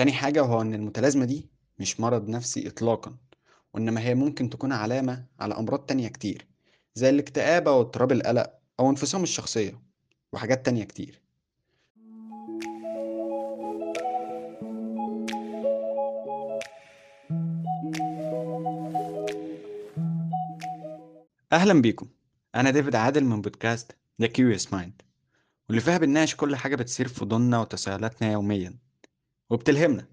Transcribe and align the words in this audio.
تاني 0.00 0.12
حاجة 0.12 0.42
وهو 0.42 0.60
إن 0.60 0.74
المتلازمة 0.74 1.24
دي 1.24 1.48
مش 1.78 2.00
مرض 2.00 2.28
نفسي 2.28 2.68
إطلاقًا، 2.68 3.16
وإنما 3.74 4.00
هي 4.00 4.14
ممكن 4.14 4.50
تكون 4.50 4.72
علامة 4.72 5.24
على 5.40 5.54
أمراض 5.54 5.78
تانية 5.78 6.08
كتير، 6.08 6.46
زي 6.94 7.10
الاكتئاب 7.10 7.68
أو 7.68 7.80
اضطراب 7.80 8.12
القلق 8.12 8.52
أو 8.80 8.90
انفصام 8.90 9.22
الشخصية، 9.22 9.80
وحاجات 10.32 10.66
تانية 10.66 10.84
كتير. 10.84 11.20
أهلًا 21.52 21.82
بيكم، 21.82 22.08
أنا 22.54 22.70
ديفيد 22.70 22.94
عادل 22.94 23.24
من 23.24 23.40
بودكاست 23.40 23.92
The 24.22 24.26
Curious 24.26 24.64
Mind، 24.72 25.04
واللي 25.68 25.80
فيها 25.80 25.98
بنناقش 25.98 26.34
كل 26.34 26.56
حاجة 26.56 26.76
بتصير 26.76 27.08
في 27.08 27.14
فضولنا 27.14 27.60
وتساؤلاتنا 27.60 28.32
يوميًا، 28.32 28.89
وبتلهمنا. 29.50 30.08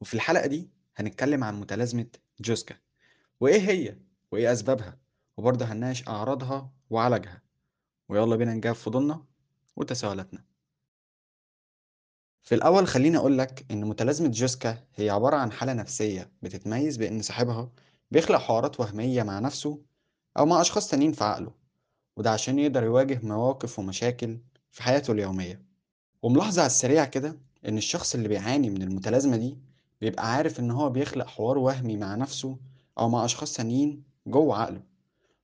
وفي 0.00 0.14
الحلقة 0.14 0.46
دي 0.46 0.70
هنتكلم 0.96 1.44
عن 1.44 1.60
متلازمة 1.60 2.06
جوزكا، 2.40 2.76
وإيه 3.40 3.70
هي؟ 3.70 3.96
وإيه 4.32 4.52
أسبابها؟ 4.52 4.98
وبرضه 5.36 5.64
هنناقش 5.64 6.08
أعراضها 6.08 6.72
وعلاجها، 6.90 7.42
ويلا 8.08 8.36
بينا 8.36 8.54
نجاوب 8.54 8.76
فضولنا 8.76 9.24
وتساؤلاتنا. 9.76 10.44
في 12.42 12.54
الأول 12.54 12.86
خليني 12.86 13.16
أقول 13.16 13.38
لك 13.38 13.66
إن 13.70 13.84
متلازمة 13.84 14.28
جوزكا 14.28 14.84
هي 14.94 15.10
عبارة 15.10 15.36
عن 15.36 15.52
حالة 15.52 15.72
نفسية 15.72 16.32
بتتميز 16.42 16.96
بإن 16.96 17.22
صاحبها 17.22 17.72
بيخلق 18.10 18.38
حوارات 18.38 18.80
وهمية 18.80 19.22
مع 19.22 19.38
نفسه 19.38 19.82
أو 20.38 20.46
مع 20.46 20.60
أشخاص 20.60 20.90
تانيين 20.90 21.12
في 21.12 21.24
عقله، 21.24 21.54
وده 22.16 22.30
عشان 22.30 22.58
يقدر 22.58 22.84
يواجه 22.84 23.20
مواقف 23.22 23.78
ومشاكل 23.78 24.38
في 24.70 24.82
حياته 24.82 25.12
اليومية. 25.12 25.62
وملاحظة 26.22 26.62
على 26.62 26.66
السريع 26.66 27.04
كده 27.04 27.47
إن 27.68 27.78
الشخص 27.78 28.14
اللي 28.14 28.28
بيعاني 28.28 28.70
من 28.70 28.82
المتلازمة 28.82 29.36
دي 29.36 29.58
بيبقى 30.00 30.32
عارف 30.34 30.60
إن 30.60 30.70
هو 30.70 30.90
بيخلق 30.90 31.26
حوار 31.26 31.58
وهمي 31.58 31.96
مع 31.96 32.14
نفسه 32.14 32.58
أو 32.98 33.08
مع 33.08 33.24
أشخاص 33.24 33.52
تانيين 33.52 34.02
جوه 34.26 34.58
عقله 34.62 34.82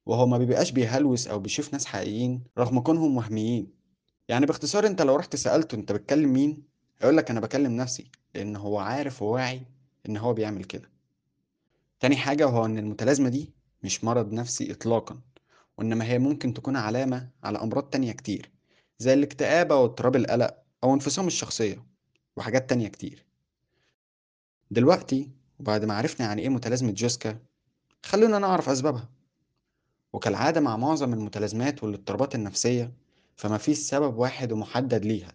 وهو 0.06 0.27
ما 0.27 0.39
بيبقاش 0.39 0.70
بيهلوس 0.70 1.28
أو 1.28 1.39
بيشوف 1.39 1.72
ناس 1.72 1.86
حقيقيين 1.86 2.45
رغم 2.58 2.80
كونهم 2.80 3.17
وهميين. 3.17 3.72
يعني 4.28 4.47
باختصار 4.47 4.86
أنت 4.86 5.02
لو 5.02 5.17
رحت 5.17 5.36
سألته 5.36 5.75
أنت 5.75 5.92
بتكلم 5.92 6.33
مين؟ 6.33 6.62
هيقولك 6.98 7.30
أنا 7.30 7.41
بكلم 7.41 7.72
نفسي 7.77 8.11
لأن 8.34 8.56
هو 8.56 8.78
عارف 8.78 9.22
وواعي 9.22 9.62
إن 10.08 10.17
هو 10.17 10.33
بيعمل 10.34 10.64
كده. 10.64 10.91
تاني 12.00 12.17
حاجة 12.17 12.47
وهو 12.47 12.64
إن 12.64 12.78
المتلازمة 12.78 13.28
دي 13.28 13.52
مش 13.83 14.05
مرض 14.05 14.33
نفسي 14.33 14.72
إطلاقا 14.72 15.20
وإنما 15.78 16.05
هي 16.05 16.19
ممكن 16.19 16.55
تكون 16.55 16.77
علامة 16.77 17.28
على 17.45 17.58
أمراض 17.58 17.83
تانية 17.91 18.12
كتير 18.12 18.50
زي 18.98 19.14
الاكتئاب 19.14 19.72
أو 19.72 19.84
اضطراب 19.84 20.17
القلق 20.17 20.56
أو 20.84 20.95
انفصام 20.95 21.27
الشخصية. 21.27 21.94
وحاجات 22.36 22.68
تانية 22.70 22.88
كتير. 22.88 23.27
دلوقتي 24.70 25.30
وبعد 25.60 25.84
ما 25.84 25.94
عرفنا 25.94 26.27
يعني 26.27 26.42
إيه 26.42 26.48
متلازمة 26.48 26.92
جوسكا 26.92 27.38
خلونا 28.02 28.38
نعرف 28.38 28.68
أسبابها. 28.68 29.08
وكالعادة 30.12 30.60
مع 30.60 30.77
معظم 30.77 31.12
المتلازمات 31.12 31.84
والاضطرابات 31.84 32.34
النفسية 32.34 32.92
فما 33.36 33.58
فيش 33.58 33.78
سبب 33.78 34.16
واحد 34.16 34.52
ومحدد 34.52 35.05
ليها. 35.05 35.32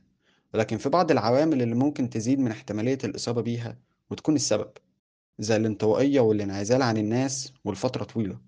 ولكن 0.53 0.77
في 0.77 0.89
بعض 0.89 1.11
العوامل 1.11 1.61
اللي 1.61 1.75
ممكن 1.75 2.09
تزيد 2.09 2.39
من 2.39 2.51
احتمالية 2.51 2.97
الإصابة 3.03 3.41
بيها 3.41 3.77
وتكون 4.09 4.35
السبب 4.35 4.71
زي 5.39 5.55
الانطوائية 5.55 6.19
والانعزال 6.19 6.81
عن 6.81 6.97
الناس 6.97 7.53
ولفترة 7.65 8.03
طويلة 8.03 8.39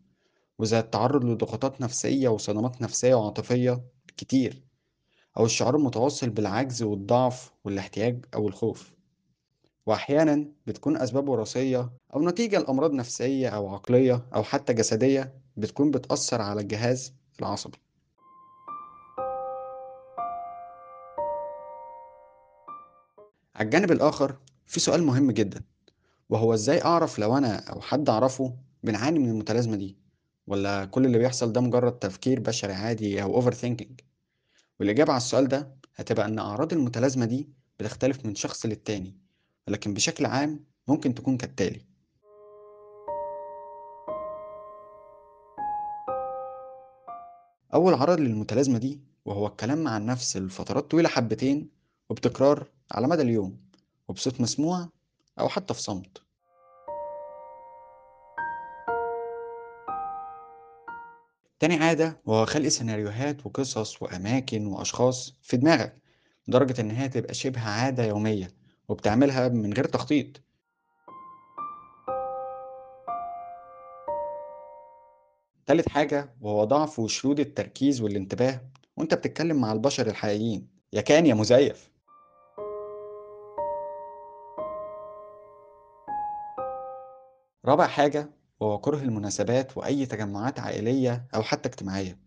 وزي 0.60 0.80
التعرض 0.80 1.26
لضغوطات 1.26 1.82
نفسية 1.82 2.30
وصدمات 2.30 2.82
نفسية 2.82 3.16
وعاطفية 3.16 3.84
كتير. 4.18 4.64
أو 5.38 5.46
الشعور 5.46 5.76
المتواصل 5.76 6.30
بالعجز 6.30 6.84
والضعف 6.84 7.52
والاحتياج 7.64 8.26
أو 8.34 8.48
الخوف. 8.48 8.94
وأحيانا 9.86 10.46
بتكون 10.68 10.98
أسباب 10.98 11.30
وراثية 11.30 11.90
أو 12.14 12.22
نتيجة 12.30 12.60
لأمراض 12.60 12.94
نفسية 12.94 13.50
أو 13.50 13.70
عقلية 13.70 14.26
أو 14.36 14.44
حتى 14.44 14.74
جسدية 14.74 15.34
بتكون 15.58 15.92
بتأثر 15.92 16.42
على 16.42 16.62
الجهاز 16.62 17.14
العصبي. 17.40 17.78
على 23.56 23.66
الجانب 23.66 23.92
الآخر 23.92 24.36
في 24.66 24.80
سؤال 24.80 25.04
مهم 25.04 25.32
جدا 25.32 25.62
وهو 26.30 26.54
إزاي 26.54 26.82
أعرف 26.82 27.20
لو 27.20 27.38
أنا 27.38 27.56
أو 27.70 27.82
حد 27.82 28.10
أعرفه 28.10 28.56
بنعاني 28.84 29.20
من 29.20 29.30
المتلازمة 29.30 29.76
دي؟ 29.76 29.98
ولا 30.48 30.86
كل 30.86 31.06
اللي 31.06 31.18
بيحصل 31.18 31.52
ده 31.54 31.62
مجرد 31.62 32.00
تفكير 32.00 32.40
بشري 32.40 32.74
عادي 32.74 33.24
أو 33.24 33.36
أوفر 33.36 33.54
ثينكينج 33.54 34.00
والإجابة 34.80 35.12
على 35.14 35.18
السؤال 35.18 35.48
ده 35.48 35.76
هتبقى 35.96 36.26
إن 36.26 36.40
أعراض 36.40 36.74
المتلازمة 36.74 37.26
دي 37.26 37.50
بتختلف 37.80 38.26
من 38.26 38.36
شخص 38.36 38.66
للتاني 38.66 39.18
ولكن 39.68 39.94
بشكل 39.94 40.26
عام 40.26 40.66
ممكن 40.88 41.14
تكون 41.16 41.38
كالتالي. 41.38 41.86
أول 47.74 47.94
عرض 47.94 48.20
للمتلازمة 48.20 48.78
دي 48.78 49.02
وهو 49.26 49.48
الكلام 49.48 49.78
مع 49.84 49.98
النفس 49.98 50.38
لفترات 50.38 50.92
طويلة 50.92 51.10
حبتين 51.10 51.70
وبتكرار 52.10 52.68
على 52.92 53.08
مدى 53.08 53.22
اليوم 53.22 53.58
وبصوت 54.08 54.42
مسموع 54.42 54.90
أو 55.40 55.50
حتى 55.50 55.74
في 55.74 55.82
صمت. 55.82 56.22
تاني 61.62 61.76
عادة 61.76 62.22
وهو 62.26 62.46
خلق 62.46 62.68
سيناريوهات 62.68 63.46
وقصص 63.46 64.02
وأماكن 64.02 64.66
وأشخاص 64.66 65.38
في 65.42 65.58
دماغك 65.58 65.96
لدرجة 66.48 66.82
إن 66.82 66.92
هي 66.92 67.10
تبقى 67.10 67.34
شبه 67.34 67.62
عادة 67.62 68.04
يومية 68.04 68.52
وبتعملها 68.90 69.48
من 69.48 69.74
غير 69.74 69.86
تخطيط. 69.86 70.42
تالت 75.66 75.90
حاجة 75.90 76.34
وهو 76.42 76.64
ضعف 76.64 77.00
وشرود 77.00 77.40
التركيز 77.40 78.02
والانتباه 78.02 78.62
وأنت 78.98 79.14
بتتكلم 79.14 79.62
مع 79.62 79.72
البشر 79.72 80.08
الحقيقيين. 80.08 80.68
يا 80.94 81.02
كان 81.02 81.26
يا 81.26 81.34
مزيف. 81.34 81.92
رابع 87.66 87.88
حاجة 87.88 88.30
وهو 88.62 88.78
كره 88.78 88.98
المناسبات 88.98 89.78
وأي 89.78 90.06
تجمعات 90.06 90.60
عائلية 90.60 91.28
أو 91.36 91.44
حتى 91.44 91.70
اجتماعية 91.70 92.18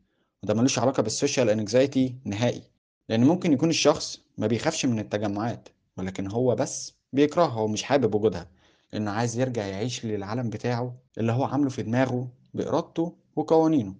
وده 0.42 0.54
ملوش 0.54 0.78
علاقة 0.78 1.02
بالسوشيال 1.02 1.50
انكزايتي 1.50 2.14
نهائي 2.24 2.62
لأن 3.08 3.24
ممكن 3.24 3.52
يكون 3.52 3.70
الشخص 3.70 4.20
ما 4.38 4.46
بيخافش 4.46 4.86
من 4.86 4.98
التجمعات 4.98 5.68
ولكن 5.96 6.30
هو 6.30 6.54
بس 6.54 6.94
بيكرهها 7.12 7.60
ومش 7.60 7.82
حابب 7.82 8.14
وجودها 8.14 8.50
لأنه 8.92 9.10
عايز 9.10 9.38
يرجع 9.38 9.66
يعيش 9.66 10.04
للعالم 10.04 10.50
بتاعه 10.50 10.96
اللي 11.18 11.32
هو 11.32 11.44
عامله 11.44 11.68
في 11.68 11.82
دماغه 11.82 12.28
بإرادته 12.54 13.16
وقوانينه. 13.36 13.94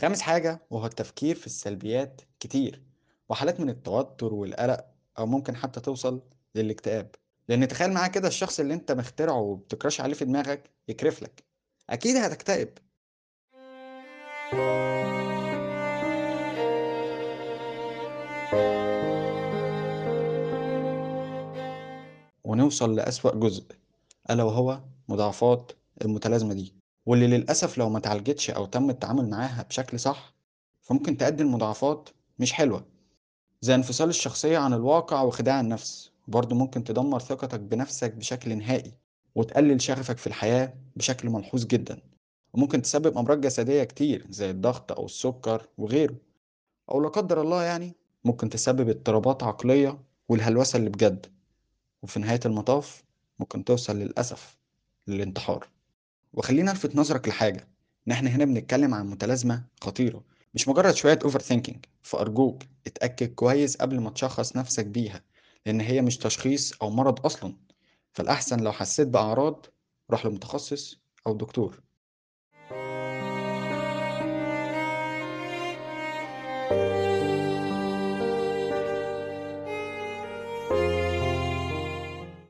خامس 0.00 0.20
حاجة 0.20 0.60
وهو 0.70 0.86
التفكير 0.86 1.36
في 1.36 1.46
السلبيات 1.46 2.20
كتير 2.40 2.82
وحالات 3.28 3.60
من 3.60 3.68
التوتر 3.68 4.34
والقلق 4.34 4.84
أو 5.18 5.26
ممكن 5.26 5.56
حتى 5.56 5.80
توصل 5.80 6.22
للاكتئاب. 6.54 7.14
لأن 7.48 7.68
تخيل 7.68 7.92
معايا 7.92 8.08
كده 8.08 8.28
الشخص 8.28 8.60
اللي 8.60 8.74
أنت 8.74 8.92
مخترعه 8.92 9.40
وبتكراش 9.40 10.00
عليه 10.00 10.14
في 10.14 10.24
دماغك 10.24 10.70
يكرف 10.88 11.22
لك. 11.22 11.44
أكيد 11.90 12.16
هتكتئب. 12.16 12.68
ونوصل 22.44 22.94
لأسوأ 22.96 23.34
جزء 23.34 23.64
ألا 24.30 24.42
وهو 24.42 24.80
مضاعفات 25.08 25.72
المتلازمة 26.04 26.54
دي. 26.54 26.74
واللي 27.06 27.26
للأسف 27.26 27.78
لو 27.78 27.88
ما 27.88 28.00
تعالجتش 28.00 28.50
أو 28.50 28.66
تم 28.66 28.90
التعامل 28.90 29.30
معاها 29.30 29.62
بشكل 29.62 30.00
صح 30.00 30.34
فممكن 30.80 31.16
تؤدي 31.16 31.42
لمضاعفات 31.42 32.08
مش 32.38 32.52
حلوة. 32.52 32.86
زي 33.60 33.74
انفصال 33.74 34.08
الشخصية 34.08 34.58
عن 34.58 34.72
الواقع 34.72 35.22
وخداع 35.22 35.60
النفس. 35.60 36.09
وبرضه 36.30 36.56
ممكن 36.56 36.84
تدمر 36.84 37.18
ثقتك 37.18 37.60
بنفسك 37.60 38.14
بشكل 38.14 38.58
نهائي 38.58 38.92
وتقلل 39.34 39.82
شغفك 39.82 40.18
في 40.18 40.26
الحياة 40.26 40.74
بشكل 40.96 41.30
ملحوظ 41.30 41.66
جدا. 41.66 42.02
وممكن 42.52 42.82
تسبب 42.82 43.18
أمراض 43.18 43.40
جسدية 43.40 43.84
كتير 43.84 44.26
زي 44.30 44.50
الضغط 44.50 44.92
أو 44.92 45.04
السكر 45.04 45.66
وغيره. 45.78 46.16
أو 46.90 47.00
لا 47.00 47.08
قدر 47.08 47.40
الله 47.40 47.62
يعني 47.62 47.94
ممكن 48.24 48.50
تسبب 48.50 48.88
اضطرابات 48.88 49.42
عقلية 49.42 49.98
والهلوسة 50.28 50.76
اللي 50.76 50.90
بجد. 50.90 51.26
وفي 52.02 52.20
نهاية 52.20 52.40
المطاف 52.46 53.04
ممكن 53.38 53.64
توصل 53.64 53.96
للأسف 53.96 54.58
للانتحار. 55.06 55.68
وخلينا 56.34 56.70
ألفت 56.70 56.96
نظرك 56.96 57.28
لحاجة. 57.28 57.68
إن 58.06 58.12
إحنا 58.12 58.30
هنا 58.30 58.44
بنتكلم 58.44 58.94
عن 58.94 59.10
متلازمة 59.10 59.64
خطيرة. 59.80 60.24
مش 60.54 60.68
مجرد 60.68 60.94
شوية 60.94 61.18
أوفر 61.24 61.40
ثينكينج 61.40 61.84
فأرجوك 62.02 62.62
اتأكد 62.86 63.34
كويس 63.34 63.76
قبل 63.76 64.00
ما 64.00 64.10
تشخص 64.10 64.56
نفسك 64.56 64.86
بيها. 64.86 65.22
لأن 65.66 65.80
هي 65.80 66.02
مش 66.02 66.16
تشخيص 66.18 66.72
أو 66.82 66.90
مرض 66.90 67.26
أصلا 67.26 67.56
فالأحسن 68.12 68.60
لو 68.60 68.72
حسيت 68.72 69.08
بأعراض 69.08 69.66
روح 70.10 70.26
لمتخصص 70.26 71.00
أو 71.26 71.34
دكتور 71.36 71.82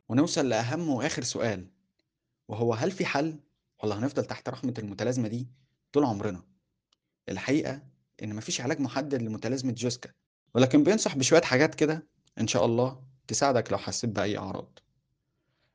ونوصل 0.09 0.49
لأهم 0.49 0.89
وآخر 0.89 1.23
سؤال 1.23 1.71
وهو 2.49 2.75
هل 2.75 2.91
في 2.91 3.05
حل 3.07 3.41
ولا 3.85 3.99
هنفضل 3.99 4.25
تحت 4.25 4.49
رحمة 4.49 4.75
المتلازمة 4.79 5.29
دي 5.29 5.49
طول 5.93 6.05
عمرنا؟ 6.05 6.43
الحقيقة 7.29 7.83
إن 8.23 8.35
مفيش 8.37 8.61
علاج 8.61 8.81
محدد 8.81 9.23
لمتلازمة 9.23 9.73
جوسكا 9.73 10.11
ولكن 10.55 10.85
بينصح 10.85 11.17
بشوية 11.17 11.41
حاجات 11.43 11.75
كده 11.75 12.07
إن 12.41 12.47
شاء 12.47 12.65
الله 12.65 13.01
تساعدك 13.29 13.73
لو 13.73 13.79
حسيت 13.79 14.11
بأي 14.11 14.39
أعراض. 14.39 14.79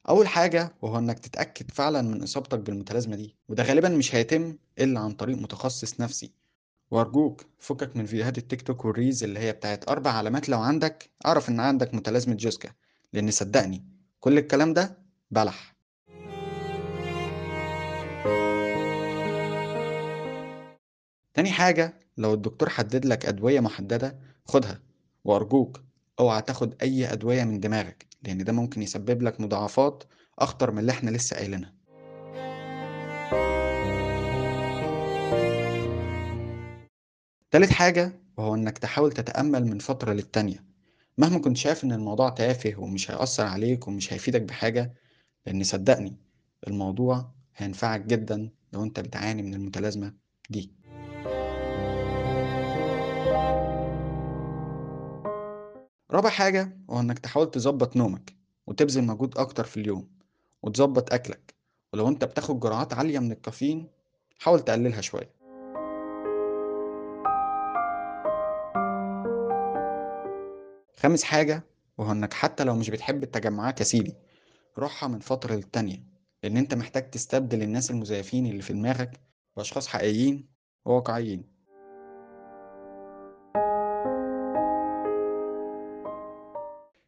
أول 0.10 0.28
حاجة 0.28 0.76
وهو 0.82 0.98
إنك 0.98 1.20
تتأكد 1.20 1.72
فعلا 1.72 2.02
من 2.02 2.24
إصابتك 2.24 2.60
بالمتلازمة 2.60 3.16
دي 3.16 3.36
وده 3.50 3.64
غالبا 3.64 3.90
مش 3.90 4.16
هيتم 4.16 4.58
إلا 4.80 5.00
عن 5.00 5.12
طريق 5.12 5.38
متخصص 5.38 6.00
نفسي. 6.00 6.32
وأرجوك 6.92 7.46
فكك 7.60 7.96
من 7.98 8.06
فيديوهات 8.06 8.38
التيك 8.38 8.62
توك 8.62 8.86
وال 8.86 8.97
reels 8.97 9.24
اللي 9.24 9.40
هي 9.40 9.52
بتاعت 9.54 9.90
أربع 9.90 10.12
علامات 10.12 10.50
لو 10.50 10.60
عندك 10.60 11.10
أعرف 11.26 11.50
إن 11.50 11.60
عندك 11.60 11.94
متلازمة 11.94 12.36
جوسكا 12.36 12.70
لأن 13.14 13.32
صدقني 13.32 13.86
كل 14.20 14.38
الكلام 14.38 14.74
ده 14.74 14.98
بلح. 15.32 15.76
تاني 21.34 21.52
حاجة 21.52 22.00
لو 22.18 22.34
الدكتور 22.34 22.70
حدد 22.70 23.06
لك 23.06 23.26
أدوية 23.26 23.60
محددة 23.60 24.20
خدها. 24.46 24.80
وأرجوك 25.24 25.85
أوعى 26.20 26.42
تاخد 26.42 26.76
أي 26.82 27.14
أدوية 27.14 27.44
من 27.44 27.60
دماغك 27.60 28.06
لأن 28.24 28.44
ده 28.44 28.54
ممكن 28.54 28.82
يسبب 28.82 29.22
لك 29.22 29.42
مضاعفات 29.42 30.04
أخطر 30.40 30.72
من 30.72 30.80
اللي 30.80 30.92
إحنا 30.92 31.10
لسه 31.10 31.36
قايلينها. 31.36 31.74
تالت 37.52 37.72
حاجة 37.72 38.20
وهو 38.38 38.56
إنك 38.56 38.78
تحاول 38.78 39.12
تتأمل 39.12 39.66
من 39.66 39.80
فترة 39.80 40.14
للتانية. 40.14 40.64
مهما 41.18 41.40
كنت 41.40 41.58
شايف 41.58 41.84
إن 41.84 41.92
الموضوع 41.92 42.30
تافه 42.30 42.74
ومش 42.78 43.12
هيأثر 43.12 43.46
عليك 43.46 43.88
ومش 43.88 44.14
هيفيدك 44.14 44.42
بحاجة 44.42 44.94
لأن 45.46 45.64
صدقني 45.64 46.18
الموضوع 46.68 47.32
هينفعك 47.56 48.02
جدا 48.02 48.50
لو 48.74 48.84
أنت 48.84 49.00
بتعاني 49.00 49.42
من 49.42 49.54
المتلازمة 49.54 50.14
دي. 50.50 50.72
رابع 56.16 56.30
حاجة 56.30 56.78
هو 56.90 57.00
إنك 57.00 57.20
تحاول 57.20 57.52
تظبط 57.52 57.96
نومك 57.96 58.36
وتبذل 58.68 59.04
مجهود 59.04 59.38
أكتر 59.38 59.64
في 59.64 59.78
اليوم 59.78 60.08
وتظبط 60.64 61.14
أكلك 61.14 61.56
ولو 61.94 62.08
أنت 62.08 62.24
بتاخد 62.24 62.60
جرعات 62.60 62.94
عالية 62.94 63.20
من 63.20 63.32
الكافيين 63.32 63.90
حاول 64.40 64.60
تقللها 64.60 65.02
شوية. 65.02 65.36
خامس 70.98 71.24
حاجة 71.24 71.64
وهو 71.98 72.12
إنك 72.12 72.34
حتى 72.34 72.64
لو 72.64 72.76
مش 72.76 72.90
بتحب 72.90 73.24
التجمعات 73.24 73.80
يا 73.80 73.86
سيدي 73.86 74.16
روحها 74.78 75.10
من 75.10 75.20
فترة 75.20 75.56
للتانية 75.56 76.04
لأن 76.44 76.58
أنت 76.58 76.74
محتاج 76.74 77.10
تستبدل 77.10 77.62
الناس 77.64 77.92
المزيفين 77.92 78.46
اللي 78.46 78.62
في 78.62 78.74
دماغك 78.74 79.20
بأشخاص 79.58 79.88
حقيقيين 79.88 80.50
وواقعيين. 80.86 81.55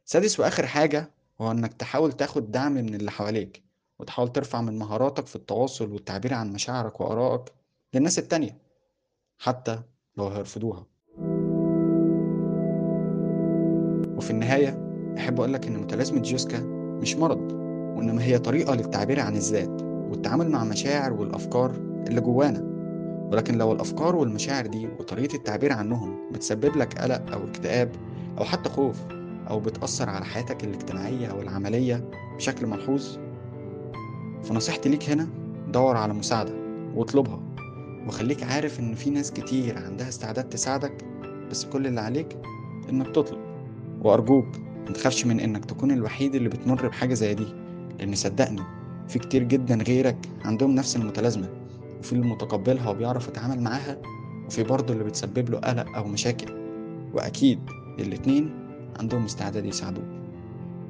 سادس 0.09 0.39
وآخر 0.39 0.65
حاجة 0.67 1.11
هو 1.41 1.51
إنك 1.51 1.73
تحاول 1.73 2.11
تاخد 2.11 2.51
دعم 2.51 2.71
من 2.71 2.95
اللي 2.95 3.11
حواليك 3.11 3.63
وتحاول 3.99 4.31
ترفع 4.31 4.61
من 4.61 4.79
مهاراتك 4.79 5.27
في 5.27 5.35
التواصل 5.35 5.91
والتعبير 5.91 6.33
عن 6.33 6.53
مشاعرك 6.53 7.01
وآرائك 7.01 7.41
للناس 7.93 8.19
التانية 8.19 8.57
حتى 9.39 9.79
لو 10.17 10.27
هيرفضوها. 10.27 10.85
وفي 14.17 14.31
النهاية 14.31 14.69
أحب 15.17 15.39
أقولك 15.39 15.67
إن 15.67 15.77
متلازمة 15.77 16.21
جوسكا 16.21 16.59
مش 17.01 17.15
مرض 17.15 17.51
وإنما 17.97 18.23
هي 18.23 18.39
طريقة 18.39 18.75
للتعبير 18.75 19.19
عن 19.19 19.35
الذات 19.35 19.81
والتعامل 19.81 20.49
مع 20.49 20.63
المشاعر 20.63 21.13
والأفكار 21.13 21.71
اللي 22.07 22.21
جوانا. 22.21 22.77
ولكن 23.31 23.57
لو 23.57 23.71
الأفكار 23.71 24.15
والمشاعر 24.15 24.67
دي 24.67 24.87
وطريقة 24.87 25.35
التعبير 25.35 25.73
عنهم 25.73 26.31
بتسبب 26.31 26.77
لك 26.77 26.97
قلق 27.01 27.31
أو 27.33 27.47
اكتئاب 27.47 27.91
أو 28.37 28.43
حتى 28.43 28.69
خوف 28.69 29.16
أو 29.49 29.59
بتأثر 29.59 30.09
على 30.09 30.25
حياتك 30.25 30.63
الاجتماعية 30.63 31.27
أو 31.27 31.41
العملية 31.41 32.09
بشكل 32.35 32.67
ملحوظ؟ 32.67 33.17
فنصيحتي 34.43 34.89
ليك 34.89 35.09
هنا 35.09 35.27
دور 35.67 35.97
على 35.97 36.13
مساعدة 36.13 36.53
واطلبها. 36.95 37.39
وخليك 38.07 38.43
عارف 38.43 38.79
إن 38.79 38.95
في 38.95 39.09
ناس 39.09 39.31
كتير 39.31 39.77
عندها 39.77 40.09
استعداد 40.09 40.49
تساعدك 40.49 41.05
بس 41.51 41.65
كل 41.65 41.87
اللي 41.87 42.01
عليك 42.01 42.37
إنك 42.89 43.07
تطلب. 43.15 43.39
وأرجوك 44.01 44.47
متخافش 44.89 45.25
من 45.25 45.39
إنك 45.39 45.65
تكون 45.65 45.91
الوحيد 45.91 46.35
اللي 46.35 46.49
بتمر 46.49 46.87
بحاجة 46.87 47.13
زي 47.13 47.33
دي 47.33 47.47
لأن 47.99 48.15
صدقني 48.15 48.61
في 49.07 49.19
كتير 49.19 49.43
جدا 49.43 49.75
غيرك 49.75 50.17
عندهم 50.45 50.71
نفس 50.75 50.95
المتلازمة 50.95 51.49
وفي 51.99 52.13
اللي 52.13 52.27
متقبلها 52.27 52.89
وبيعرف 52.89 53.27
يتعامل 53.27 53.61
معاها 53.61 53.97
وفي 54.47 54.63
برضه 54.63 54.93
اللي 54.93 55.03
بتسبب 55.03 55.49
له 55.49 55.57
قلق 55.57 55.97
أو 55.97 56.07
مشاكل. 56.07 56.53
وأكيد 57.13 57.59
الاتنين 57.99 58.66
عندهم 58.99 59.25
استعداد 59.25 59.65
يساعدوك. 59.65 60.05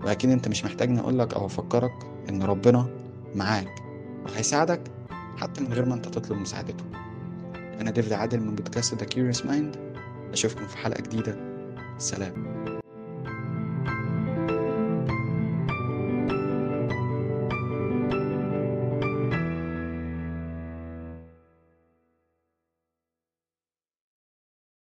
وأكيد 0.04 0.30
أنت 0.30 0.48
مش 0.48 0.65
محتاجني 0.65 1.00
أقولك 1.00 1.33
أو 1.33 1.45
أفكرك 1.45 1.94
إن 2.30 2.44
ربنا 2.44 2.89
معاك 3.36 3.83
وهيساعدك 4.25 4.81
حتى 5.38 5.63
من 5.63 5.74
غير 5.74 5.86
ما 5.86 5.94
أنت 5.94 6.06
تطلب 6.06 6.38
مساعدته. 6.38 6.83
أنا 7.81 7.92
ديفيد 7.92 8.13
عادل 8.13 8.39
من 8.39 8.56
بودكاست 8.56 8.95
The 8.95 9.07
Curious 9.07 9.44
Mind. 9.44 9.77
أشوفكم 10.31 10.68
في 10.68 10.77
حلقة 10.77 11.01
جديدة. 11.01 11.38
سلام. 11.98 12.56